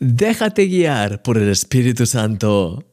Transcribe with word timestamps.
déjate 0.00 0.66
guiar 0.66 1.22
por 1.22 1.38
el 1.38 1.48
Espíritu 1.48 2.06
Santo. 2.06 2.84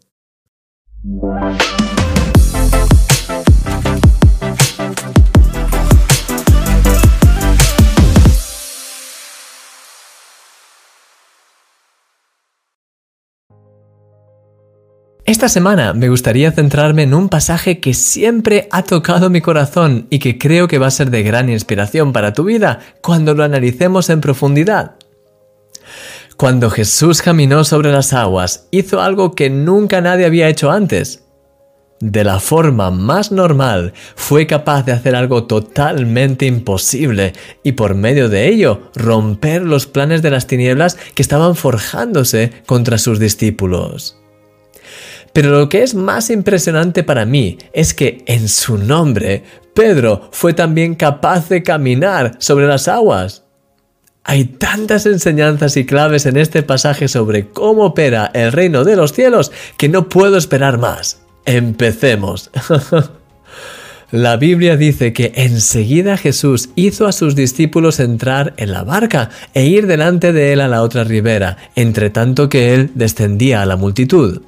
Esta 15.31 15.47
semana 15.47 15.93
me 15.93 16.09
gustaría 16.09 16.51
centrarme 16.51 17.03
en 17.03 17.13
un 17.13 17.29
pasaje 17.29 17.79
que 17.79 17.93
siempre 17.93 18.67
ha 18.69 18.83
tocado 18.83 19.29
mi 19.29 19.39
corazón 19.39 20.07
y 20.09 20.19
que 20.19 20.37
creo 20.37 20.67
que 20.67 20.77
va 20.77 20.87
a 20.87 20.91
ser 20.91 21.09
de 21.09 21.23
gran 21.23 21.49
inspiración 21.49 22.11
para 22.11 22.33
tu 22.33 22.43
vida 22.43 22.79
cuando 23.01 23.33
lo 23.33 23.43
analicemos 23.43 24.09
en 24.09 24.19
profundidad. 24.19 24.95
Cuando 26.41 26.71
Jesús 26.71 27.21
caminó 27.21 27.63
sobre 27.63 27.91
las 27.91 28.13
aguas, 28.13 28.67
hizo 28.71 28.99
algo 28.99 29.35
que 29.35 29.51
nunca 29.51 30.01
nadie 30.01 30.25
había 30.25 30.49
hecho 30.49 30.71
antes. 30.71 31.23
De 31.99 32.23
la 32.23 32.39
forma 32.39 32.89
más 32.89 33.31
normal, 33.31 33.93
fue 34.15 34.47
capaz 34.47 34.81
de 34.81 34.91
hacer 34.91 35.15
algo 35.15 35.43
totalmente 35.43 36.47
imposible 36.47 37.33
y 37.61 37.73
por 37.73 37.93
medio 37.93 38.27
de 38.27 38.47
ello 38.47 38.89
romper 38.95 39.61
los 39.61 39.85
planes 39.85 40.23
de 40.23 40.31
las 40.31 40.47
tinieblas 40.47 40.97
que 41.13 41.21
estaban 41.21 41.55
forjándose 41.55 42.51
contra 42.65 42.97
sus 42.97 43.19
discípulos. 43.19 44.17
Pero 45.33 45.51
lo 45.51 45.69
que 45.69 45.83
es 45.83 45.93
más 45.93 46.31
impresionante 46.31 47.03
para 47.03 47.23
mí 47.23 47.59
es 47.71 47.93
que 47.93 48.23
en 48.25 48.47
su 48.47 48.79
nombre 48.79 49.43
Pedro 49.75 50.29
fue 50.31 50.55
también 50.55 50.95
capaz 50.95 51.49
de 51.49 51.61
caminar 51.61 52.31
sobre 52.39 52.65
las 52.65 52.87
aguas. 52.87 53.40
Hay 54.23 54.45
tantas 54.45 55.05
enseñanzas 55.05 55.77
y 55.77 55.85
claves 55.85 56.25
en 56.25 56.37
este 56.37 56.63
pasaje 56.63 57.07
sobre 57.07 57.47
cómo 57.49 57.85
opera 57.85 58.29
el 58.33 58.51
reino 58.51 58.83
de 58.83 58.95
los 58.95 59.13
cielos 59.13 59.51
que 59.77 59.89
no 59.89 60.09
puedo 60.09 60.37
esperar 60.37 60.77
más. 60.77 61.21
Empecemos. 61.45 62.51
La 64.11 64.35
Biblia 64.35 64.75
dice 64.75 65.13
que 65.13 65.31
enseguida 65.35 66.17
Jesús 66.17 66.69
hizo 66.75 67.07
a 67.07 67.13
sus 67.13 67.33
discípulos 67.33 68.01
entrar 68.01 68.53
en 68.57 68.73
la 68.73 68.83
barca 68.83 69.29
e 69.53 69.65
ir 69.67 69.87
delante 69.87 70.33
de 70.33 70.51
él 70.51 70.59
a 70.59 70.67
la 70.67 70.81
otra 70.81 71.05
ribera, 71.05 71.55
entre 71.75 72.09
tanto 72.09 72.49
que 72.49 72.73
él 72.73 72.91
descendía 72.93 73.61
a 73.61 73.65
la 73.65 73.77
multitud. 73.77 74.41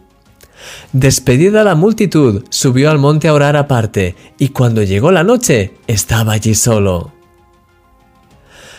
Despedida 0.91 1.63
la 1.63 1.75
multitud, 1.75 2.43
subió 2.49 2.91
al 2.91 2.99
monte 2.99 3.29
a 3.29 3.33
orar 3.33 3.55
aparte, 3.55 4.17
y 4.37 4.49
cuando 4.49 4.83
llegó 4.83 5.13
la 5.13 5.23
noche, 5.23 5.71
estaba 5.87 6.33
allí 6.33 6.55
solo. 6.55 7.12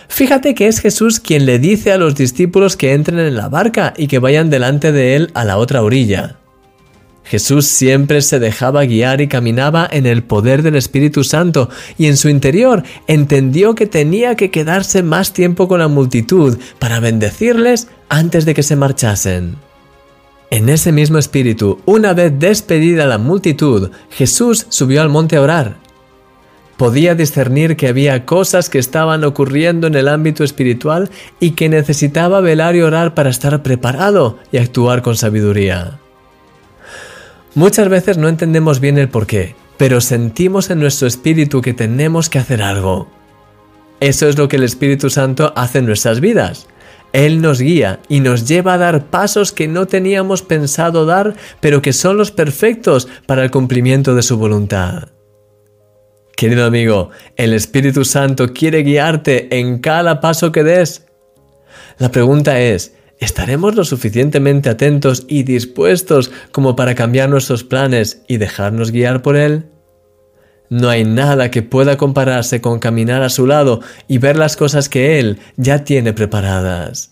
Fíjate 0.08 0.54
que 0.54 0.66
es 0.66 0.80
Jesús 0.80 1.20
quien 1.20 1.46
le 1.46 1.58
dice 1.58 1.92
a 1.92 1.98
los 1.98 2.14
discípulos 2.14 2.76
que 2.76 2.92
entren 2.92 3.18
en 3.18 3.36
la 3.36 3.48
barca 3.48 3.94
y 3.96 4.06
que 4.06 4.18
vayan 4.18 4.50
delante 4.50 4.92
de 4.92 5.16
él 5.16 5.30
a 5.34 5.44
la 5.44 5.56
otra 5.56 5.82
orilla. 5.82 6.36
Jesús 7.24 7.66
siempre 7.66 8.20
se 8.20 8.38
dejaba 8.38 8.84
guiar 8.84 9.22
y 9.22 9.28
caminaba 9.28 9.88
en 9.90 10.04
el 10.04 10.22
poder 10.22 10.62
del 10.62 10.76
Espíritu 10.76 11.24
Santo 11.24 11.70
y 11.96 12.06
en 12.06 12.18
su 12.18 12.28
interior 12.28 12.82
entendió 13.06 13.74
que 13.74 13.86
tenía 13.86 14.34
que 14.36 14.50
quedarse 14.50 15.02
más 15.02 15.32
tiempo 15.32 15.66
con 15.66 15.80
la 15.80 15.88
multitud 15.88 16.58
para 16.78 17.00
bendecirles 17.00 17.88
antes 18.10 18.44
de 18.44 18.52
que 18.52 18.62
se 18.62 18.76
marchasen. 18.76 19.56
En 20.50 20.68
ese 20.68 20.92
mismo 20.92 21.18
espíritu, 21.18 21.80
una 21.86 22.12
vez 22.12 22.38
despedida 22.38 23.06
la 23.06 23.18
multitud, 23.18 23.90
Jesús 24.10 24.66
subió 24.68 25.00
al 25.00 25.08
monte 25.08 25.36
a 25.36 25.40
orar. 25.40 25.83
Podía 26.76 27.14
discernir 27.14 27.76
que 27.76 27.88
había 27.88 28.26
cosas 28.26 28.68
que 28.68 28.78
estaban 28.78 29.22
ocurriendo 29.24 29.86
en 29.86 29.94
el 29.94 30.08
ámbito 30.08 30.42
espiritual 30.42 31.08
y 31.38 31.52
que 31.52 31.68
necesitaba 31.68 32.40
velar 32.40 32.74
y 32.74 32.82
orar 32.82 33.14
para 33.14 33.30
estar 33.30 33.62
preparado 33.62 34.38
y 34.50 34.58
actuar 34.58 35.02
con 35.02 35.16
sabiduría. 35.16 36.00
Muchas 37.54 37.88
veces 37.88 38.18
no 38.18 38.28
entendemos 38.28 38.80
bien 38.80 38.98
el 38.98 39.08
por 39.08 39.26
qué, 39.26 39.54
pero 39.76 40.00
sentimos 40.00 40.70
en 40.70 40.80
nuestro 40.80 41.06
espíritu 41.06 41.60
que 41.60 41.74
tenemos 41.74 42.28
que 42.28 42.40
hacer 42.40 42.62
algo. 42.62 43.08
Eso 44.00 44.28
es 44.28 44.36
lo 44.36 44.48
que 44.48 44.56
el 44.56 44.64
Espíritu 44.64 45.08
Santo 45.08 45.52
hace 45.54 45.78
en 45.78 45.86
nuestras 45.86 46.20
vidas. 46.20 46.66
Él 47.12 47.40
nos 47.40 47.60
guía 47.60 48.00
y 48.08 48.18
nos 48.18 48.48
lleva 48.48 48.74
a 48.74 48.78
dar 48.78 49.06
pasos 49.06 49.52
que 49.52 49.68
no 49.68 49.86
teníamos 49.86 50.42
pensado 50.42 51.06
dar, 51.06 51.36
pero 51.60 51.80
que 51.80 51.92
son 51.92 52.16
los 52.16 52.32
perfectos 52.32 53.06
para 53.26 53.44
el 53.44 53.52
cumplimiento 53.52 54.16
de 54.16 54.22
su 54.22 54.36
voluntad. 54.36 55.10
Querido 56.36 56.64
amigo, 56.64 57.10
el 57.36 57.52
Espíritu 57.52 58.04
Santo 58.04 58.52
quiere 58.52 58.82
guiarte 58.82 59.56
en 59.56 59.78
cada 59.78 60.20
paso 60.20 60.50
que 60.50 60.64
des. 60.64 61.06
La 61.98 62.10
pregunta 62.10 62.60
es, 62.60 62.94
¿estaremos 63.20 63.76
lo 63.76 63.84
suficientemente 63.84 64.68
atentos 64.68 65.24
y 65.28 65.44
dispuestos 65.44 66.32
como 66.50 66.74
para 66.74 66.96
cambiar 66.96 67.28
nuestros 67.28 67.62
planes 67.62 68.22
y 68.26 68.38
dejarnos 68.38 68.90
guiar 68.90 69.22
por 69.22 69.36
Él? 69.36 69.66
No 70.70 70.88
hay 70.88 71.04
nada 71.04 71.52
que 71.52 71.62
pueda 71.62 71.96
compararse 71.96 72.60
con 72.60 72.80
caminar 72.80 73.22
a 73.22 73.28
su 73.28 73.46
lado 73.46 73.80
y 74.08 74.18
ver 74.18 74.36
las 74.36 74.56
cosas 74.56 74.88
que 74.88 75.20
Él 75.20 75.38
ya 75.56 75.84
tiene 75.84 76.12
preparadas. 76.14 77.10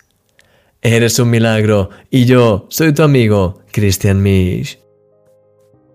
Eres 0.81 1.21
un 1.21 1.31
milagro 1.31 1.91
y 2.11 2.25
yo 2.25 2.67
soy 2.71 2.93
tu 2.93 3.05
amigo, 3.05 3.61
Christian 3.71 4.21
Misch. 4.21 4.82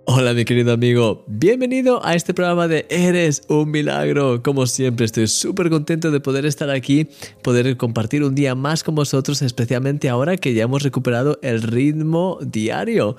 Hola 0.09 0.33
mi 0.33 0.45
querido 0.45 0.71
amigo, 0.71 1.25
bienvenido 1.27 1.99
a 2.01 2.15
este 2.15 2.33
programa 2.33 2.69
de 2.69 2.85
Eres 2.89 3.41
un 3.49 3.69
milagro. 3.69 4.41
Como 4.41 4.65
siempre 4.65 5.05
estoy 5.05 5.27
súper 5.27 5.69
contento 5.69 6.11
de 6.11 6.21
poder 6.21 6.45
estar 6.45 6.69
aquí, 6.69 7.09
poder 7.41 7.75
compartir 7.75 8.23
un 8.23 8.33
día 8.33 8.55
más 8.55 8.85
con 8.85 8.95
vosotros, 8.95 9.41
especialmente 9.41 10.07
ahora 10.07 10.37
que 10.37 10.53
ya 10.53 10.63
hemos 10.63 10.83
recuperado 10.83 11.39
el 11.41 11.61
ritmo 11.61 12.39
diario. 12.41 13.17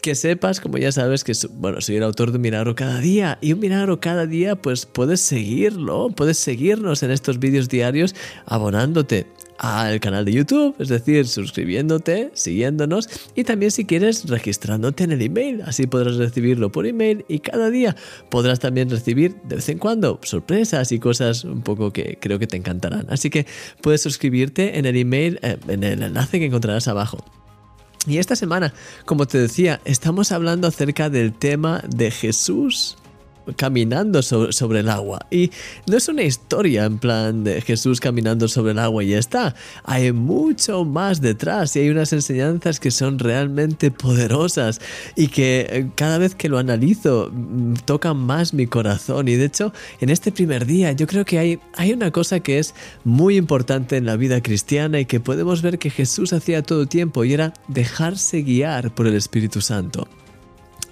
Que 0.00 0.14
sepas, 0.14 0.58
como 0.60 0.78
ya 0.78 0.90
sabes, 0.90 1.22
que 1.22 1.34
bueno, 1.50 1.82
soy 1.82 1.96
el 1.96 2.02
autor 2.02 2.30
de 2.30 2.36
un 2.36 2.42
milagro 2.42 2.74
cada 2.74 2.98
día 2.98 3.36
y 3.42 3.52
un 3.52 3.60
milagro 3.60 4.00
cada 4.00 4.24
día 4.24 4.56
pues 4.56 4.86
puedes 4.86 5.20
seguirlo, 5.20 6.08
puedes 6.16 6.38
seguirnos 6.38 7.02
en 7.02 7.10
estos 7.10 7.38
vídeos 7.40 7.68
diarios 7.68 8.14
abonándote 8.46 9.26
al 9.62 10.00
canal 10.00 10.24
de 10.24 10.32
YouTube, 10.32 10.74
es 10.80 10.88
decir, 10.88 11.28
suscribiéndote, 11.28 12.32
siguiéndonos 12.34 13.08
y 13.36 13.44
también 13.44 13.70
si 13.70 13.84
quieres 13.84 14.28
registrándote 14.28 15.04
en 15.04 15.12
el 15.12 15.22
email, 15.22 15.62
así 15.62 15.86
podrás 15.86 16.16
recibirlo 16.16 16.72
por 16.72 16.84
email 16.84 17.24
y 17.28 17.38
cada 17.38 17.70
día 17.70 17.94
podrás 18.28 18.58
también 18.58 18.90
recibir 18.90 19.36
de 19.44 19.56
vez 19.56 19.68
en 19.68 19.78
cuando 19.78 20.18
sorpresas 20.24 20.90
y 20.90 20.98
cosas 20.98 21.44
un 21.44 21.62
poco 21.62 21.92
que 21.92 22.18
creo 22.20 22.40
que 22.40 22.48
te 22.48 22.56
encantarán. 22.56 23.06
Así 23.08 23.30
que 23.30 23.46
puedes 23.80 24.02
suscribirte 24.02 24.78
en 24.80 24.84
el 24.84 24.96
email, 24.96 25.38
eh, 25.42 25.56
en 25.68 25.84
el 25.84 26.02
enlace 26.02 26.40
que 26.40 26.46
encontrarás 26.46 26.88
abajo. 26.88 27.24
Y 28.08 28.18
esta 28.18 28.34
semana, 28.34 28.74
como 29.04 29.26
te 29.26 29.38
decía, 29.38 29.80
estamos 29.84 30.32
hablando 30.32 30.66
acerca 30.66 31.08
del 31.08 31.32
tema 31.32 31.84
de 31.88 32.10
Jesús 32.10 32.96
caminando 33.56 34.22
sobre, 34.22 34.80
el 34.80 34.88
agua. 34.88 35.26
Y 35.30 35.50
no 35.86 35.96
es 35.96 36.08
una 36.08 36.22
historia 36.22 36.84
en 36.84 36.98
plan 36.98 37.44
de 37.44 37.60
Jesús 37.60 38.00
caminando 38.00 38.48
sobre 38.48 38.72
el 38.72 38.78
agua 38.78 39.04
y 39.04 39.08
ya 39.08 39.18
está. 39.18 39.54
Hay 39.84 40.12
mucho 40.12 40.84
más 40.84 41.20
detrás 41.20 41.76
y 41.76 41.80
hay 41.80 41.90
unas 41.90 42.12
enseñanzas 42.12 42.80
que 42.80 42.90
son 42.90 43.18
realmente 43.18 43.90
poderosas 43.90 44.80
y 45.16 45.28
que 45.28 45.66
eh, 45.70 45.90
cada 45.94 46.18
vez 46.18 46.34
que 46.34 46.48
lo 46.48 46.58
analizo 46.58 47.30
mm, 47.32 47.74
tocan 47.84 48.16
más 48.16 48.54
mi 48.54 48.66
corazón. 48.66 49.28
Y 49.28 49.34
de 49.34 49.46
hecho, 49.46 49.72
en 50.00 50.10
este 50.10 50.32
primer 50.32 50.66
día 50.66 50.92
yo 50.92 51.06
creo 51.06 51.24
que 51.24 51.38
hay, 51.38 51.60
hay 51.74 51.92
una 51.92 52.10
cosa 52.10 52.40
que 52.40 52.58
es 52.58 52.74
muy 53.04 53.36
importante 53.36 53.96
en 53.96 54.06
la 54.06 54.16
vida 54.16 54.42
cristiana 54.42 55.00
y 55.00 55.06
que 55.06 55.20
podemos 55.20 55.62
ver 55.62 55.78
que 55.78 55.90
Jesús 55.90 56.32
hacía 56.32 56.62
todo 56.62 56.86
tiempo 56.86 57.24
y 57.24 57.32
era 57.32 57.52
dejarse 57.68 58.42
guiar 58.42 58.94
por 58.94 59.06
el 59.06 59.14
Espíritu 59.14 59.60
Santo. 59.60 60.08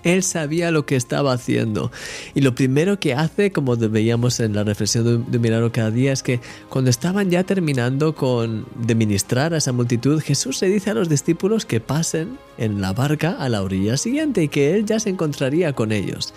Él 0.05 0.23
sabía 0.23 0.71
lo 0.71 0.87
que 0.87 0.97
estaba 0.97 1.33
haciendo. 1.33 1.91
Y 2.35 2.41
lo 2.41 2.55
primero 2.55 2.99
que 2.99 3.15
hace, 3.15 3.53
como 3.53 3.77
veíamos 3.77 4.41
en 4.41 4.55
la 4.55 4.65
reflexión 4.65 5.27
de, 5.31 5.39
Milagro 5.39 5.73
cada 5.73 5.91
día, 5.91 6.13
es 6.13 6.23
que 6.23 6.41
cuando 6.69 6.91
estaban 6.91 7.31
ya 7.31 7.45
terminando 7.45 8.15
con, 8.15 8.67
de 8.75 8.95
ministrar 8.95 9.55
a 9.55 9.59
esa 9.59 9.73
multitud, 9.73 10.21
Jesús 10.21 10.61
le 10.63 10.69
dice 10.69 10.91
a 10.91 10.95
los 10.95 11.09
discípulos 11.09 11.65
que 11.65 11.81
pasen 11.81 12.39
en 12.59 12.81
la 12.81 12.93
barca 12.93 13.37
a 13.39 13.49
la 13.49 13.63
orilla 13.63 13.97
siguiente 13.97 14.43
y 14.43 14.49
que 14.49 14.75
Él 14.75 14.85
ya 14.85 15.01
se 15.01 15.11
encontraría 15.11 15.73
con 15.73 15.93
ellos. 15.93 16.35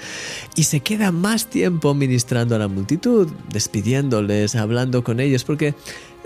Y 0.55 0.63
se 0.63 0.79
queda 0.79 1.11
más 1.11 1.47
tiempo 1.47 1.93
ministrando 1.93 2.55
a 2.55 2.59
la 2.59 2.67
multitud, 2.67 3.27
despidiéndoles, 3.51 4.55
hablando 4.55 5.03
con 5.03 5.19
ellos, 5.19 5.43
porque 5.43 5.75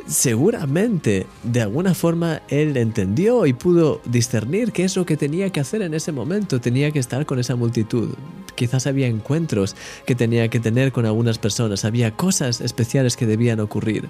seguramente 0.07 1.27
de 1.43 1.61
alguna 1.61 1.93
forma 1.93 2.41
él 2.47 2.77
entendió 2.77 3.45
y 3.45 3.53
pudo 3.53 4.01
discernir 4.05 4.71
qué 4.71 4.83
es 4.83 4.95
lo 4.95 5.05
que 5.05 5.17
tenía 5.17 5.49
que 5.49 5.59
hacer 5.59 5.81
en 5.81 5.93
ese 5.93 6.11
momento. 6.11 6.61
Tenía 6.61 6.91
que 6.91 6.99
estar 6.99 7.25
con 7.25 7.39
esa 7.39 7.55
multitud. 7.55 8.09
Quizás 8.55 8.87
había 8.87 9.07
encuentros 9.07 9.75
que 10.05 10.15
tenía 10.15 10.49
que 10.49 10.59
tener 10.59 10.91
con 10.91 11.05
algunas 11.05 11.37
personas. 11.37 11.85
Había 11.85 12.11
cosas 12.11 12.61
especiales 12.61 13.17
que 13.17 13.25
debían 13.25 13.59
ocurrir. 13.59 14.09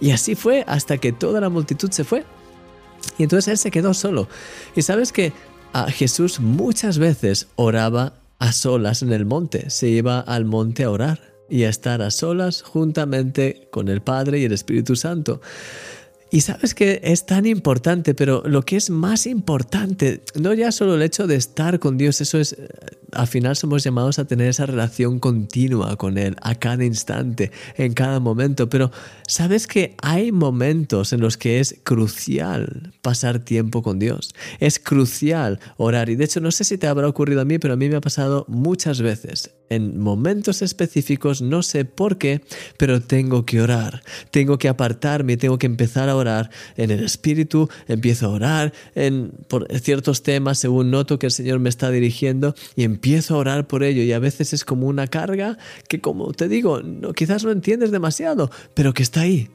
Y 0.00 0.10
así 0.10 0.34
fue 0.34 0.64
hasta 0.66 0.98
que 0.98 1.12
toda 1.12 1.40
la 1.40 1.50
multitud 1.50 1.90
se 1.90 2.04
fue. 2.04 2.24
Y 3.18 3.22
entonces 3.22 3.48
él 3.48 3.58
se 3.58 3.70
quedó 3.70 3.94
solo. 3.94 4.28
Y 4.74 4.82
sabes 4.82 5.12
que 5.12 5.32
a 5.72 5.90
Jesús 5.90 6.40
muchas 6.40 6.98
veces 6.98 7.48
oraba 7.56 8.14
a 8.38 8.52
solas 8.52 9.02
en 9.02 9.12
el 9.12 9.26
monte. 9.26 9.70
Se 9.70 9.88
iba 9.88 10.20
al 10.20 10.44
monte 10.44 10.84
a 10.84 10.90
orar 10.90 11.35
y 11.48 11.64
a 11.64 11.68
estar 11.68 12.02
a 12.02 12.10
solas 12.10 12.62
juntamente 12.62 13.68
con 13.70 13.88
el 13.88 14.00
Padre 14.00 14.40
y 14.40 14.44
el 14.44 14.52
Espíritu 14.52 14.96
Santo. 14.96 15.40
Y 16.30 16.40
sabes 16.40 16.74
que 16.74 17.00
es 17.04 17.24
tan 17.24 17.46
importante, 17.46 18.14
pero 18.14 18.42
lo 18.44 18.62
que 18.62 18.76
es 18.76 18.90
más 18.90 19.26
importante, 19.26 20.22
no 20.34 20.52
ya 20.54 20.72
solo 20.72 20.96
el 20.96 21.02
hecho 21.02 21.26
de 21.26 21.36
estar 21.36 21.78
con 21.78 21.96
Dios, 21.96 22.20
eso 22.20 22.38
es, 22.38 22.56
al 23.12 23.26
final 23.26 23.56
somos 23.56 23.84
llamados 23.84 24.18
a 24.18 24.26
tener 24.26 24.48
esa 24.48 24.66
relación 24.66 25.18
continua 25.18 25.96
con 25.96 26.18
Él, 26.18 26.36
a 26.42 26.54
cada 26.54 26.84
instante, 26.84 27.50
en 27.76 27.94
cada 27.94 28.20
momento, 28.20 28.68
pero 28.68 28.90
sabes 29.26 29.66
que 29.66 29.94
hay 30.02 30.32
momentos 30.32 31.12
en 31.12 31.20
los 31.20 31.36
que 31.36 31.60
es 31.60 31.76
crucial 31.82 32.92
pasar 33.02 33.38
tiempo 33.38 33.82
con 33.82 33.98
Dios, 33.98 34.34
es 34.60 34.78
crucial 34.78 35.60
orar, 35.76 36.08
y 36.08 36.16
de 36.16 36.24
hecho 36.24 36.40
no 36.40 36.50
sé 36.50 36.64
si 36.64 36.78
te 36.78 36.86
habrá 36.86 37.08
ocurrido 37.08 37.40
a 37.40 37.44
mí, 37.44 37.58
pero 37.58 37.74
a 37.74 37.76
mí 37.76 37.88
me 37.88 37.96
ha 37.96 38.00
pasado 38.00 38.44
muchas 38.48 39.00
veces. 39.00 39.50
En 39.68 39.98
momentos 39.98 40.62
específicos, 40.62 41.42
no 41.42 41.62
sé 41.64 41.84
por 41.84 42.18
qué, 42.18 42.40
pero 42.76 43.02
tengo 43.02 43.44
que 43.44 43.60
orar, 43.60 44.04
tengo 44.30 44.58
que 44.58 44.68
apartarme, 44.68 45.36
tengo 45.36 45.58
que 45.58 45.66
empezar 45.66 46.08
a 46.08 46.14
orar. 46.14 46.50
En 46.76 46.92
el 46.92 47.02
Espíritu, 47.02 47.68
empiezo 47.88 48.26
a 48.26 48.30
orar 48.30 48.72
en, 48.94 49.32
por 49.48 49.66
ciertos 49.80 50.22
temas 50.22 50.58
según 50.58 50.92
noto 50.92 51.18
que 51.18 51.26
el 51.26 51.32
Señor 51.32 51.58
me 51.58 51.68
está 51.68 51.90
dirigiendo 51.90 52.54
y 52.76 52.84
empiezo 52.84 53.05
a 53.14 53.36
orar 53.36 53.66
por 53.66 53.82
ello 53.82 54.02
y 54.02 54.12
a 54.12 54.18
veces 54.18 54.52
es 54.52 54.64
como 54.64 54.86
una 54.86 55.06
carga 55.06 55.58
que 55.88 56.00
como 56.00 56.32
te 56.32 56.48
digo, 56.48 56.82
no, 56.82 57.12
quizás 57.12 57.44
no 57.44 57.50
entiendes 57.50 57.90
demasiado, 57.90 58.50
pero 58.74 58.92
que 58.92 59.02
está 59.02 59.20
ahí. 59.22 59.48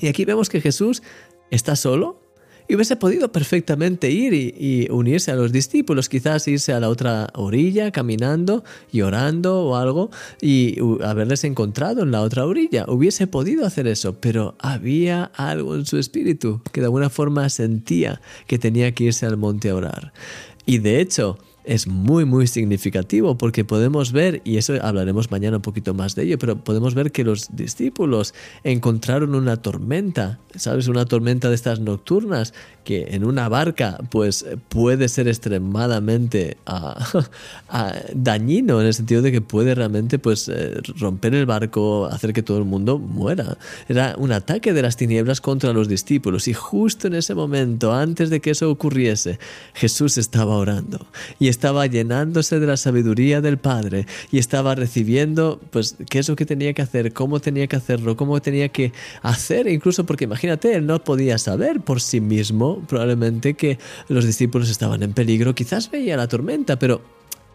Y 0.00 0.08
aquí 0.08 0.24
vemos 0.24 0.48
que 0.48 0.60
Jesús 0.60 1.02
está 1.50 1.76
solo, 1.76 2.20
y 2.68 2.74
hubiese 2.74 2.96
podido 2.96 3.30
perfectamente 3.30 4.10
ir 4.10 4.34
y, 4.34 4.88
unirse 4.90 5.30
a 5.30 5.36
los 5.36 5.52
discípulos, 5.52 6.08
quizás 6.08 6.46
irse 6.48 6.72
a 6.72 6.80
la 6.80 6.88
otra 6.88 7.28
orilla 7.34 7.92
caminando 7.92 8.64
y 8.90 9.02
orando 9.02 9.62
o 9.62 9.76
algo 9.76 10.10
y 10.40 10.76
haberles 11.04 11.44
encontrado 11.44 12.02
en 12.02 12.10
la 12.10 12.22
otra 12.22 12.44
orilla. 12.46 12.84
Hubiese 12.88 13.26
podido 13.26 13.64
hacer 13.64 13.86
eso, 13.86 14.16
pero 14.20 14.56
había 14.58 15.24
algo 15.34 15.76
en 15.76 15.86
su 15.86 15.98
espíritu 15.98 16.60
que 16.72 16.80
de 16.80 16.86
alguna 16.86 17.10
forma 17.10 17.48
sentía 17.48 18.20
que 18.46 18.58
tenía 18.58 18.92
que 18.92 19.04
irse 19.04 19.26
al 19.26 19.36
monte 19.36 19.70
a 19.70 19.76
orar. 19.76 20.12
Y 20.64 20.78
de 20.78 21.00
hecho, 21.00 21.38
es 21.66 21.86
muy 21.86 22.24
muy 22.24 22.46
significativo 22.46 23.36
porque 23.36 23.64
podemos 23.64 24.12
ver, 24.12 24.40
y 24.44 24.56
eso 24.56 24.74
hablaremos 24.80 25.30
mañana 25.30 25.56
un 25.56 25.62
poquito 25.62 25.92
más 25.92 26.14
de 26.14 26.22
ello, 26.22 26.38
pero 26.38 26.56
podemos 26.56 26.94
ver 26.94 27.12
que 27.12 27.24
los 27.24 27.54
discípulos 27.54 28.34
encontraron 28.64 29.34
una 29.34 29.56
tormenta, 29.56 30.38
¿sabes? 30.54 30.88
Una 30.88 31.04
tormenta 31.04 31.48
de 31.48 31.56
estas 31.56 31.80
nocturnas 31.80 32.54
que 32.86 33.08
en 33.10 33.24
una 33.24 33.48
barca 33.48 33.98
pues 34.10 34.46
puede 34.68 35.08
ser 35.08 35.26
extremadamente 35.26 36.56
ah, 36.66 37.04
ah, 37.68 37.94
dañino 38.14 38.80
en 38.80 38.86
el 38.86 38.94
sentido 38.94 39.22
de 39.22 39.32
que 39.32 39.40
puede 39.40 39.74
realmente 39.74 40.20
pues 40.20 40.48
eh, 40.48 40.80
romper 40.96 41.34
el 41.34 41.46
barco, 41.46 42.06
hacer 42.06 42.32
que 42.32 42.44
todo 42.44 42.58
el 42.58 42.64
mundo 42.64 42.98
muera. 42.98 43.58
Era 43.88 44.14
un 44.18 44.30
ataque 44.30 44.72
de 44.72 44.82
las 44.82 44.96
tinieblas 44.96 45.40
contra 45.40 45.72
los 45.72 45.88
discípulos 45.88 46.46
y 46.46 46.54
justo 46.54 47.08
en 47.08 47.14
ese 47.14 47.34
momento, 47.34 47.92
antes 47.92 48.30
de 48.30 48.40
que 48.40 48.50
eso 48.50 48.70
ocurriese, 48.70 49.40
Jesús 49.74 50.16
estaba 50.16 50.56
orando 50.56 51.04
y 51.40 51.48
estaba 51.48 51.86
llenándose 51.86 52.60
de 52.60 52.68
la 52.68 52.76
sabiduría 52.76 53.40
del 53.40 53.58
Padre 53.58 54.06
y 54.30 54.38
estaba 54.38 54.76
recibiendo, 54.76 55.60
pues, 55.70 55.96
qué 56.08 56.20
es 56.20 56.28
lo 56.28 56.36
que 56.36 56.46
tenía 56.46 56.72
que 56.72 56.82
hacer, 56.82 57.12
cómo 57.12 57.40
tenía 57.40 57.66
que 57.66 57.74
hacerlo, 57.74 58.16
cómo 58.16 58.40
tenía 58.40 58.68
que 58.68 58.92
hacer, 59.22 59.66
incluso 59.66 60.06
porque 60.06 60.22
imagínate, 60.22 60.72
él 60.76 60.86
no 60.86 61.02
podía 61.02 61.36
saber 61.38 61.80
por 61.80 62.00
sí 62.00 62.20
mismo 62.20 62.75
probablemente 62.88 63.54
que 63.54 63.78
los 64.08 64.24
discípulos 64.24 64.70
estaban 64.70 65.02
en 65.02 65.12
peligro, 65.12 65.54
quizás 65.54 65.90
veía 65.90 66.16
la 66.16 66.28
tormenta, 66.28 66.78
pero, 66.78 67.02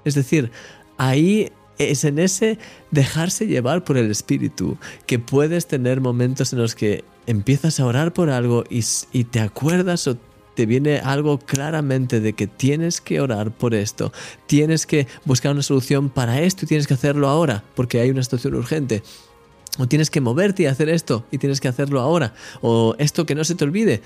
es 0.06 0.16
decir, 0.16 0.52
ahí 0.98 1.52
es 1.78 2.04
en 2.04 2.20
ese 2.20 2.60
dejarse 2.92 3.48
llevar 3.48 3.84
por 3.84 3.98
el 3.98 4.12
Espíritu 4.12 4.78
que 5.06 5.20
puedes 5.20 5.68
tener 5.68 6.02
momentos 6.02 6.54
en 6.54 6.60
los 6.60 6.76
que 6.76 7.04
empiezas 7.26 7.80
a 7.80 7.86
orar 7.86 8.14
por 8.14 8.30
algo 8.30 8.64
y, 8.70 8.84
y 9.12 9.24
te 9.24 9.40
acuerdas 9.40 10.08
o 10.08 10.18
te 10.56 10.66
viene 10.66 11.00
algo 11.00 11.40
claramente 11.40 12.20
de 12.20 12.34
que 12.34 12.48
tienes 12.48 13.02
que 13.02 13.22
orar 13.22 13.52
por 13.52 13.74
esto, 13.74 14.12
tienes 14.48 14.86
que 14.86 15.08
buscar 15.26 15.54
una 15.54 15.64
solución 15.64 16.10
para 16.10 16.42
esto 16.42 16.66
y 16.66 16.68
tienes 16.68 16.88
que 16.88 16.94
hacerlo 16.94 17.30
ahora, 17.30 17.64
porque 17.76 18.00
hay 18.00 18.10
una 18.10 18.24
situación 18.24 18.56
urgente. 18.56 19.04
O 19.78 19.88
tienes 19.88 20.10
que 20.10 20.20
moverte 20.20 20.64
y 20.64 20.66
hacer 20.66 20.90
esto 20.90 21.26
y 21.32 21.38
tienes 21.38 21.62
que 21.62 21.70
hacerlo 21.70 22.02
ahora. 22.02 22.34
O 22.62 22.94
esto 22.98 23.26
que 23.26 23.36
no 23.36 23.46
se 23.46 23.56
te 23.56 23.64
olvide. 23.64 24.02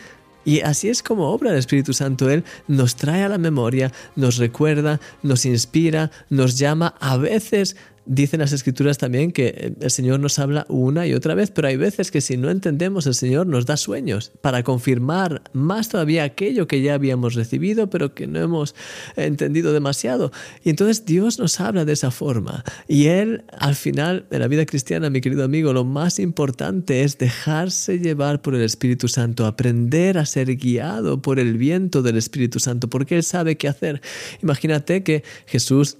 Y 0.46 0.62
así 0.62 0.90
es 0.90 1.02
como 1.04 1.32
obra 1.32 1.52
el 1.52 1.58
Espíritu 1.58 1.94
Santo. 1.94 2.30
Él 2.30 2.44
nos 2.68 2.96
trae 2.96 3.24
a 3.24 3.30
la 3.30 3.40
memoria, 3.40 3.92
nos 4.16 4.38
recuerda, 4.38 5.02
nos 5.24 5.46
inspira, 5.46 6.12
nos 6.30 6.58
llama. 6.58 6.96
A 7.00 7.18
veces 7.18 7.76
Dicen 8.07 8.40
las 8.40 8.52
escrituras 8.52 9.00
también 9.00 9.31
que 9.31 9.48
eh, 9.48 9.74
el 9.81 9.90
Señor 9.90 10.19
nos 10.19 10.38
habla 10.38 10.66
una 10.69 11.07
y 11.07 11.13
otra 11.13 11.34
vez, 11.34 11.50
pero 11.50 11.68
hay 11.68 11.75
veces 11.75 12.12
que 12.12 12.22
si 12.22 12.38
no 12.38 12.52
entendemos 12.52 13.07
el 13.07 13.16
Señor 13.16 13.48
nos 13.48 13.66
da 13.66 13.78
sueños 13.78 14.31
para 14.42 14.63
confirmar 14.63 15.42
más 15.54 15.90
todavía 15.90 16.24
aquello 16.24 16.68
que 16.68 16.81
ya 16.81 16.94
habíamos 16.94 17.34
recibido, 17.34 17.90
pero 17.90 18.13
que 18.13 18.28
no 18.28 18.40
hemos 18.40 18.75
entendido 19.16 19.74
demasiado. 19.74 20.31
Y 20.63 20.69
entonces 20.69 21.06
Dios 21.06 21.40
nos 21.40 21.60
habla 21.60 21.84
de 21.84 21.94
esa 21.94 22.12
forma. 22.12 22.63
Y 22.88 23.07
Él, 23.07 23.44
al 23.57 23.75
final, 23.75 24.28
en 24.30 24.40
la 24.40 24.48
vida 24.48 24.66
cristiana, 24.68 25.10
mi 25.10 25.22
querido 25.22 25.44
amigo, 25.44 25.74
lo 25.74 25.84
más 25.84 26.19
importante 26.19 27.01
es 27.01 27.18
dejarse 27.18 27.98
llevar 27.98 28.42
por 28.42 28.54
el 28.54 28.62
Espíritu 28.62 29.08
Santo, 29.08 29.48
aprender 29.48 30.19
a 30.19 30.25
ser 30.25 30.56
guiado 30.58 31.22
por 31.22 31.40
el 31.40 31.58
viento 31.58 32.04
del 32.04 32.18
Espíritu 32.18 32.60
Santo, 32.60 32.88
porque 32.88 33.16
Él 33.16 33.24
sabe 33.24 33.58
qué 33.58 33.68
hacer. 33.68 34.01
Imagínate 34.44 35.01
que 35.01 35.24
Jesús 35.48 35.98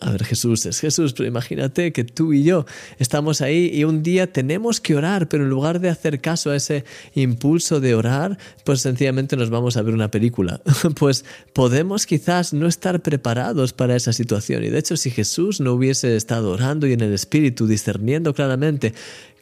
a 0.00 0.12
ver, 0.12 0.24
Jesús 0.24 0.64
es 0.64 0.80
Jesús, 0.80 1.12
pero 1.12 1.28
imagínate 1.28 1.45
que 1.46 2.04
tú 2.04 2.32
y 2.32 2.42
yo 2.42 2.66
estamos 2.98 3.40
ahí 3.40 3.70
y 3.72 3.84
un 3.84 4.02
día 4.02 4.32
tenemos 4.32 4.80
que 4.80 4.94
orar, 4.94 5.28
pero 5.28 5.44
en 5.44 5.50
lugar 5.50 5.80
de 5.80 5.88
hacer 5.88 6.20
caso 6.20 6.50
a 6.50 6.56
ese 6.56 6.84
impulso 7.14 7.80
de 7.80 7.94
orar, 7.94 8.38
pues 8.64 8.80
sencillamente 8.80 9.36
nos 9.36 9.50
vamos 9.50 9.76
a 9.76 9.82
ver 9.82 9.94
una 9.94 10.10
película. 10.10 10.60
Pues 10.96 11.24
podemos 11.52 12.06
quizás 12.06 12.52
no 12.54 12.66
estar 12.66 13.02
preparados 13.02 13.72
para 13.72 13.96
esa 13.96 14.12
situación. 14.12 14.64
Y 14.64 14.70
de 14.70 14.78
hecho, 14.78 14.96
si 14.96 15.10
Jesús 15.10 15.60
no 15.60 15.72
hubiese 15.72 16.16
estado 16.16 16.52
orando 16.52 16.86
y 16.86 16.92
en 16.92 17.00
el 17.00 17.12
Espíritu, 17.12 17.66
discerniendo 17.66 18.32
claramente 18.34 18.94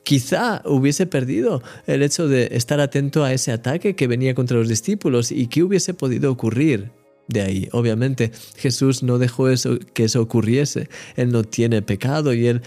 quizá 0.03 0.63
hubiese 0.65 1.07
perdido 1.07 1.63
el 1.87 2.03
hecho 2.03 2.29
de 2.29 2.51
estar 2.53 2.79
atento 2.81 3.25
a 3.25 3.33
ese 3.33 3.53
ataque 3.53 3.97
que 3.97 4.07
venía 4.07 4.35
contra 4.35 4.59
los 4.59 4.69
discípulos 4.69 5.33
y 5.33 5.47
qué 5.47 5.63
hubiese 5.63 5.95
podido 5.95 6.31
ocurrir 6.31 6.91
de 7.29 7.43
ahí. 7.43 7.69
Obviamente 7.73 8.33
Jesús 8.57 9.03
no 9.03 9.19
dejó 9.19 9.49
eso, 9.49 9.79
que 9.93 10.05
eso 10.05 10.21
ocurriese. 10.21 10.89
Él 11.17 11.31
no 11.31 11.45
tiene 11.45 11.83
pecado 11.83 12.33
y 12.35 12.47
él, 12.47 12.63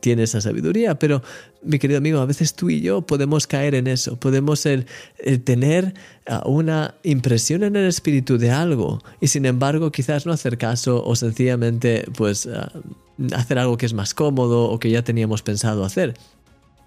tiene 0.00 0.24
esa 0.24 0.40
sabiduría. 0.40 0.98
Pero, 0.98 1.22
mi 1.62 1.78
querido 1.78 1.98
amigo, 1.98 2.20
a 2.20 2.26
veces 2.26 2.54
tú 2.54 2.70
y 2.70 2.80
yo 2.80 3.02
podemos 3.02 3.46
caer 3.46 3.74
en 3.74 3.86
eso. 3.86 4.16
Podemos 4.16 4.66
el, 4.66 4.86
tener 5.44 5.94
ah, 6.26 6.42
una 6.46 6.94
impresión 7.02 7.62
en 7.62 7.76
el 7.76 7.86
espíritu 7.86 8.38
de 8.38 8.50
algo 8.50 9.02
y 9.20 9.28
sin 9.28 9.46
embargo 9.46 9.90
quizás 9.90 10.26
no 10.26 10.32
hacer 10.32 10.58
caso 10.58 11.02
o 11.04 11.16
sencillamente 11.16 12.04
pues 12.16 12.46
ah, 12.46 12.70
hacer 13.34 13.58
algo 13.58 13.76
que 13.76 13.86
es 13.86 13.94
más 13.94 14.12
cómodo 14.12 14.64
o 14.64 14.78
que 14.78 14.90
ya 14.90 15.02
teníamos 15.02 15.42
pensado 15.42 15.84
hacer. 15.84 16.14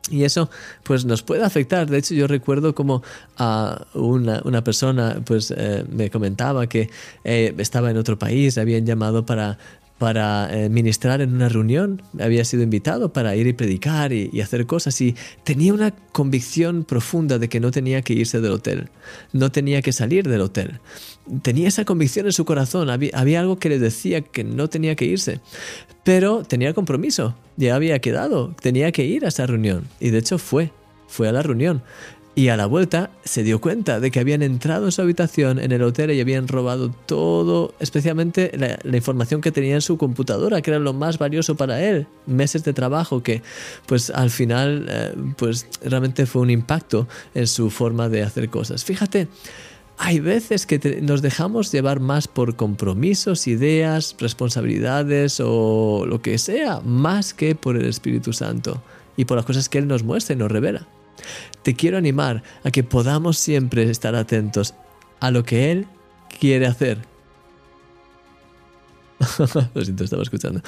Y 0.09 0.23
eso 0.23 0.49
pues 0.83 1.05
nos 1.05 1.23
puede 1.23 1.43
afectar. 1.43 1.89
De 1.89 1.97
hecho, 1.97 2.13
yo 2.13 2.27
recuerdo 2.27 2.73
como 2.73 3.03
a 3.37 3.85
una, 3.93 4.41
una, 4.45 4.63
persona 4.63 5.21
pues 5.25 5.53
eh, 5.55 5.85
me 5.89 6.09
comentaba 6.09 6.67
que 6.67 6.89
eh, 7.23 7.53
estaba 7.57 7.91
en 7.91 7.97
otro 7.97 8.17
país, 8.17 8.57
habían 8.57 8.85
llamado 8.85 9.25
para 9.25 9.57
para 9.97 10.47
eh, 10.51 10.69
ministrar 10.69 11.21
en 11.21 11.33
una 11.33 11.49
reunión, 11.49 12.01
había 12.19 12.45
sido 12.45 12.63
invitado 12.63 13.13
para 13.13 13.35
ir 13.35 13.47
y 13.47 13.53
predicar 13.53 14.13
y, 14.13 14.41
hacer 14.41 14.65
cosas 14.67 14.99
y 15.01 15.15
tenía 15.43 15.73
una 15.73 15.91
convicción 16.11 16.83
profunda 16.83 17.39
de 17.39 17.49
que 17.49 17.59
no 17.59 17.71
tenía 17.71 18.01
que 18.03 18.13
irse 18.13 18.39
del 18.39 18.51
hotel, 18.51 18.89
no 19.33 19.51
tenía 19.51 19.81
que 19.81 19.91
salir 19.91 20.27
del 20.27 20.41
hotel. 20.41 20.79
Tenía 21.41 21.67
esa 21.67 21.83
convicción 21.83 22.27
en 22.27 22.33
su 22.33 22.45
corazón, 22.45 22.89
había, 22.89 23.11
había 23.13 23.39
algo 23.39 23.57
que 23.57 23.69
le 23.69 23.79
decía 23.79 24.21
que 24.21 24.43
no 24.43 24.69
tenía 24.69 24.95
que 24.95 25.05
irse, 25.05 25.41
pero 26.03 26.43
tenía 26.43 26.73
compromiso, 26.73 27.35
ya 27.57 27.75
había 27.75 27.99
quedado, 27.99 28.55
tenía 28.61 28.91
que 28.91 29.03
ir 29.03 29.25
a 29.25 29.29
esa 29.29 29.45
reunión. 29.45 29.87
Y 29.99 30.11
de 30.11 30.19
hecho 30.19 30.37
fue, 30.37 30.71
fue 31.07 31.27
a 31.27 31.31
la 31.31 31.41
reunión. 31.41 31.81
Y 32.37 32.49
a 32.49 32.55
la 32.55 32.67
vuelta 32.67 33.09
se 33.23 33.41
dio 33.41 33.59
cuenta 33.59 33.99
de 33.99 34.11
que 34.11 34.19
habían 34.19 34.43
entrado 34.43 34.85
en 34.85 34.91
su 34.91 35.01
habitación 35.01 35.57
en 35.57 35.71
el 35.71 35.81
hotel 35.81 36.11
y 36.11 36.21
habían 36.21 36.47
robado 36.47 36.91
todo, 37.07 37.73
especialmente 37.79 38.51
la, 38.55 38.95
información 38.95 39.41
que 39.41 39.51
tenía 39.51 39.73
en 39.73 39.81
su 39.81 39.97
computadora, 39.97 40.61
que 40.61 40.69
era 40.69 40.79
lo 40.79 40.93
más 40.93 41.17
valioso 41.17 41.55
para 41.55 41.83
él. 41.83 42.05
Meses 42.27 42.63
de 42.63 42.73
trabajo 42.73 43.23
que, 43.23 43.41
pues 43.87 44.11
al 44.11 44.29
final, 44.29 44.85
eh, 44.87 45.15
pues 45.35 45.65
realmente 45.83 46.27
fue 46.27 46.43
un 46.43 46.51
impacto 46.51 47.07
en 47.33 47.47
su 47.47 47.71
forma 47.71 48.07
de 48.07 48.21
hacer 48.21 48.51
cosas. 48.51 48.85
Fíjate, 48.85 49.29
hay 49.97 50.19
veces 50.19 50.67
que 50.67 51.01
nos 51.01 51.23
dejamos 51.23 51.71
llevar 51.71 51.99
más 51.99 52.27
por 52.27 52.55
compromisos, 52.55 53.47
ideas, 53.47 54.15
responsabilidades 54.19 55.41
o 55.43 56.05
lo 56.07 56.21
que 56.21 56.37
sea, 56.37 56.81
más 56.81 57.33
que 57.33 57.55
por 57.55 57.77
el 57.77 57.85
Espíritu 57.85 58.31
Santo 58.31 58.83
y 59.15 59.25
por 59.25 59.37
las 59.37 59.45
cosas 59.47 59.69
que 59.69 59.79
Él 59.79 59.87
nos 59.87 60.03
muestra 60.03 60.35
y 60.35 60.37
nos 60.37 60.51
revela. 60.51 60.87
Te 61.63 61.75
quiero 61.75 61.97
animar 61.97 62.43
a 62.63 62.71
que 62.71 62.83
podamos 62.83 63.37
siempre 63.37 63.89
estar 63.89 64.15
atentos 64.15 64.73
a 65.19 65.31
lo 65.31 65.43
que 65.43 65.71
Él 65.71 65.87
quiere 66.39 66.65
hacer. 66.65 66.99
lo 69.73 69.83
siento, 69.83 70.03
estaba 70.03 70.23
escuchando. 70.23 70.61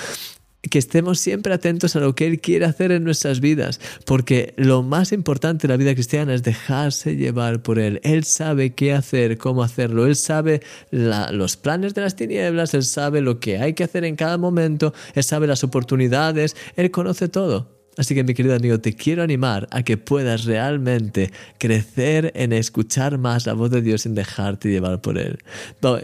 que 0.62 0.80
estemos 0.80 1.20
siempre 1.20 1.54
atentos 1.54 1.96
a 1.96 2.00
lo 2.00 2.16
que 2.16 2.28
Él 2.28 2.42
quiere 2.42 2.66
hacer 2.66 2.92
en 2.92 3.04
nuestras 3.04 3.40
vidas, 3.40 3.80
porque 4.06 4.54
lo 4.58 4.84
más 4.84 5.12
importante 5.12 5.68
en 5.68 5.72
la 5.72 5.78
vida 5.78 5.94
cristiana 5.94 6.34
es 6.34 6.44
dejarse 6.44 7.16
llevar 7.16 7.62
por 7.62 7.80
Él. 7.80 8.02
Él 8.04 8.24
sabe 8.24 8.74
qué 8.74 8.94
hacer, 8.94 9.38
cómo 9.38 9.64
hacerlo, 9.64 10.06
Él 10.06 10.16
sabe 10.16 10.62
los 10.92 11.58
planes 11.58 11.94
de 11.94 12.02
las 12.02 12.16
tinieblas, 12.16 12.74
Él 12.74 12.84
sabe 12.84 13.22
lo 13.22 13.40
que 13.40 13.60
hay 13.60 13.74
que 13.74 13.84
hacer 13.84 14.04
en 14.04 14.16
cada 14.16 14.38
momento, 14.38 14.94
Él 15.14 15.24
sabe 15.24 15.48
las 15.48 15.64
oportunidades, 15.64 16.56
Él 16.76 16.92
conoce 16.92 17.30
todo. 17.30 17.79
Así 18.00 18.16
que 18.16 18.24
mi 18.24 18.34
querido 18.34 18.56
amigo, 18.56 18.80
te 18.80 18.96
quiero 18.96 19.24
animar 19.24 19.68
a 19.72 19.84
que 19.84 19.98
puedas 19.98 20.46
realmente 20.46 21.34
crecer 21.58 22.32
en 22.34 22.54
escuchar 22.54 23.18
más 23.18 23.46
la 23.46 23.52
voz 23.52 23.72
de 23.72 23.82
Dios 23.82 24.04
sin 24.04 24.16
dejarte 24.16 24.70
llevar 24.70 25.02
por 25.02 25.18
Él. 25.18 25.38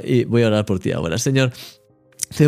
Y 0.04 0.26
voy 0.26 0.44
a 0.44 0.48
orar 0.48 0.66
por 0.66 0.80
ti 0.80 0.92
ahora. 0.92 1.18
Señor, 1.18 1.54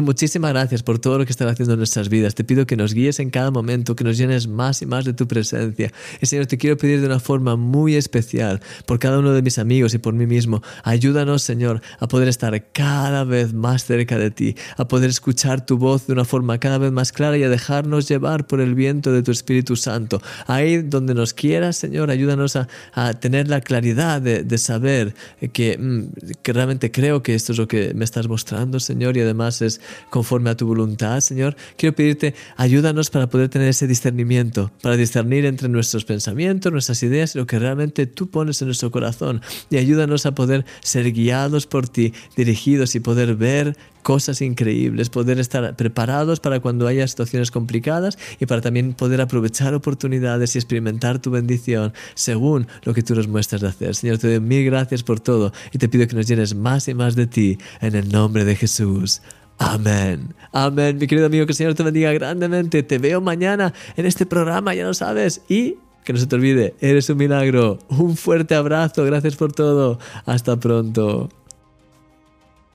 muchísimas 0.02 0.52
gracias 0.52 0.84
por 0.84 1.00
todo 1.00 1.18
lo 1.18 1.26
que 1.26 1.32
estás 1.32 1.50
haciendo 1.50 1.74
en 1.74 1.80
nuestras 1.80 2.10
vidas. 2.10 2.36
Te 2.36 2.44
pido 2.44 2.66
que 2.66 2.76
nos 2.76 2.94
guíes 2.94 3.20
en 3.20 3.30
cada 3.30 3.52
momento, 3.52 3.96
que 3.96 4.04
nos 4.04 4.18
llenes 4.18 4.48
más 4.48 4.82
y 4.82 4.86
más 4.86 5.06
de 5.06 5.14
tu 5.14 5.28
presencia. 5.28 5.92
Y 6.22 6.26
Señor, 6.26 6.46
te 6.48 6.58
quiero 6.58 6.78
pedir 6.78 7.00
de 7.00 7.06
una 7.06 7.20
forma 7.20 7.56
muy 7.56 7.96
especial 7.96 8.62
por 8.86 9.00
cada 9.00 9.20
uno 9.20 9.32
de 9.32 9.42
mis 9.42 9.58
amigos 9.60 9.94
y 9.94 9.98
por 9.98 10.14
mí 10.14 10.26
mismo. 10.26 10.62
Ayúdanos, 10.84 11.44
Señor, 11.44 11.82
a 12.00 12.08
poder 12.08 12.28
estar 12.28 12.72
cada 12.72 13.24
vez 13.24 13.54
más 13.54 13.86
cerca 13.86 14.18
de 14.18 14.32
ti, 14.32 14.56
a 14.78 14.88
poder 14.88 15.10
escuchar 15.10 15.66
tu 15.66 15.78
voz 15.78 16.08
de 16.08 16.14
una 16.14 16.26
forma 16.26 16.60
cada 16.60 16.78
vez 16.78 16.92
más 16.92 17.12
clara 17.12 17.38
y 17.38 17.44
a 17.44 17.50
dejarnos 17.50 18.08
llevar 18.08 18.48
por 18.48 18.60
el 18.60 18.76
viento 18.76 19.12
de 19.12 19.24
tu 19.24 19.32
Espíritu 19.32 19.76
Santo. 19.76 20.22
Ahí 20.48 20.82
donde 20.82 21.14
nos 21.14 21.34
quieras, 21.34 21.78
Señor, 21.78 22.12
ayúdanos 22.12 22.56
a, 22.56 22.68
tener 23.20 23.48
la 23.48 23.62
claridad 23.62 24.22
de, 24.22 24.58
saber 24.58 25.14
que, 25.54 25.78
mm, 25.78 26.36
que 26.42 26.54
realmente 26.54 26.92
creo 26.92 27.24
que 27.24 27.36
esto 27.36 27.52
es 27.54 27.58
lo 27.58 27.68
que 27.68 27.94
me 27.94 28.04
estás 28.04 28.28
mostrando, 28.28 28.80
Señor, 28.80 29.16
y 29.18 29.22
además 29.22 29.57
conforme 30.10 30.50
a 30.50 30.58
tu 30.58 30.68
voluntad, 30.68 31.20
Señor. 31.20 31.56
Quiero 31.78 31.96
pedirte, 31.96 32.36
ayúdanos 32.56 33.10
para 33.10 33.28
poder 33.28 33.50
tener 33.50 33.68
ese 33.68 33.88
discernimiento, 33.88 34.72
para 34.82 34.98
discernir 34.98 35.46
entre 35.46 35.70
nuestros 35.70 36.06
pensamientos, 36.06 36.72
nuestras 36.72 37.02
ideas 37.04 37.36
y 37.36 37.40
lo 37.40 37.48
que 37.48 37.60
realmente 37.60 38.08
tú 38.08 38.30
pones 38.30 38.62
en 38.62 38.68
nuestro 38.68 38.92
corazón. 38.92 39.42
Y 39.70 39.78
ayúdanos 39.78 40.26
a 40.26 40.34
poder 40.34 40.66
ser 40.82 41.12
guiados 41.12 41.68
por 41.68 41.88
ti, 41.90 42.14
dirigidos 42.36 42.96
y 42.96 43.00
poder 43.00 43.36
ver 43.36 43.76
cosas 44.08 44.40
increíbles, 44.42 45.10
poder 45.10 45.38
estar 45.38 45.76
preparados 45.76 46.40
para 46.40 46.62
cuando 46.62 46.88
haya 46.88 47.06
situaciones 47.06 47.52
complicadas 47.52 48.18
y 48.40 48.46
para 48.46 48.62
también 48.62 48.94
poder 48.94 49.20
aprovechar 49.20 49.74
oportunidades 49.74 50.56
y 50.56 50.60
experimentar 50.60 51.20
tu 51.20 51.30
bendición 51.30 51.92
según 52.16 52.68
lo 52.84 52.94
que 52.94 53.04
tú 53.04 53.16
nos 53.16 53.28
muestras 53.28 53.60
de 53.60 53.68
hacer. 53.68 53.96
Señor, 53.96 54.18
te 54.18 54.30
doy 54.30 54.40
mil 54.40 54.64
gracias 54.64 55.04
por 55.04 55.20
todo 55.20 55.52
y 55.74 55.78
te 55.78 55.90
pido 55.90 56.08
que 56.08 56.16
nos 56.16 56.26
llenes 56.26 56.56
más 56.56 56.88
y 56.88 56.94
más 56.94 57.18
de 57.18 57.28
ti 57.28 57.58
en 57.82 57.96
el 57.96 58.10
nombre 58.10 58.46
de 58.46 58.56
Jesús. 58.56 59.22
Amén. 59.58 60.34
Amén, 60.54 60.98
mi 60.98 61.06
querido 61.06 61.28
amigo, 61.28 61.46
que 61.46 61.52
el 61.52 61.58
Señor 61.58 61.74
te 61.74 61.84
bendiga 61.84 62.14
grandemente. 62.14 62.84
Te 62.84 63.00
veo 63.00 63.20
mañana 63.20 63.74
en 63.98 64.06
este 64.06 64.26
programa, 64.26 64.74
ya 64.74 64.86
lo 64.86 64.94
sabes. 64.94 65.42
Y 65.50 65.80
que 66.06 66.14
no 66.14 66.20
se 66.20 66.28
te 66.28 66.36
olvide, 66.38 66.76
eres 66.80 67.10
un 67.10 67.18
milagro. 67.18 67.80
Un 67.90 68.16
fuerte 68.16 68.56
abrazo, 68.56 69.04
gracias 69.04 69.36
por 69.36 69.52
todo. 69.52 70.00
Hasta 70.26 70.58
pronto. 70.58 71.28